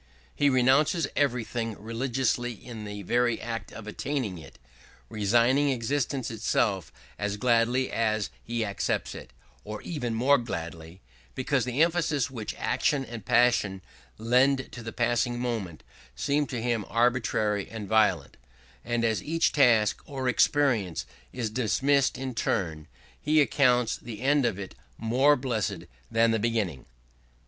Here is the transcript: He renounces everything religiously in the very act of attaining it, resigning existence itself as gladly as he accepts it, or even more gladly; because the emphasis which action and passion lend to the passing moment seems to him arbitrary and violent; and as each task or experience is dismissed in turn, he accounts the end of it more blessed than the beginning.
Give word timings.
He 0.35 0.49
renounces 0.49 1.05
everything 1.15 1.79
religiously 1.79 2.53
in 2.53 2.85
the 2.85 3.03
very 3.03 3.39
act 3.39 3.71
of 3.71 3.85
attaining 3.85 4.39
it, 4.39 4.57
resigning 5.09 5.69
existence 5.69 6.31
itself 6.31 6.91
as 7.19 7.37
gladly 7.37 7.91
as 7.91 8.31
he 8.43 8.65
accepts 8.65 9.13
it, 9.13 9.29
or 9.63 9.79
even 9.83 10.15
more 10.15 10.39
gladly; 10.39 11.01
because 11.35 11.65
the 11.65 11.83
emphasis 11.83 12.31
which 12.31 12.55
action 12.55 13.05
and 13.05 13.27
passion 13.27 13.83
lend 14.17 14.71
to 14.71 14.81
the 14.81 14.91
passing 14.91 15.39
moment 15.39 15.83
seems 16.15 16.47
to 16.47 16.63
him 16.63 16.83
arbitrary 16.89 17.69
and 17.69 17.87
violent; 17.87 18.37
and 18.83 19.05
as 19.05 19.21
each 19.21 19.51
task 19.51 20.01
or 20.07 20.27
experience 20.27 21.05
is 21.31 21.51
dismissed 21.51 22.17
in 22.17 22.33
turn, 22.33 22.87
he 23.21 23.39
accounts 23.39 23.97
the 23.97 24.21
end 24.21 24.47
of 24.47 24.57
it 24.57 24.73
more 24.97 25.35
blessed 25.35 25.83
than 26.09 26.31
the 26.31 26.39
beginning. 26.39 26.87